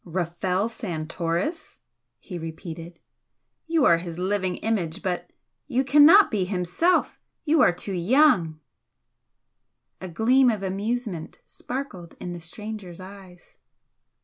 "Rafel 0.03 0.67
Santoris!" 0.67 1.77
he 2.19 2.39
repeated 2.39 2.99
"You 3.67 3.85
are 3.85 3.99
his 3.99 4.17
living 4.17 4.55
image, 4.55 5.03
but 5.03 5.29
you 5.67 5.83
cannot 5.83 6.31
be 6.31 6.43
himself 6.45 7.19
you 7.45 7.61
are 7.61 7.71
too 7.71 7.93
young!" 7.93 8.59
A 10.01 10.07
gleam 10.07 10.49
of 10.49 10.63
amusement 10.63 11.37
sparkled 11.45 12.15
in 12.19 12.33
the 12.33 12.39
stranger's 12.39 12.99
eyes. 12.99 13.57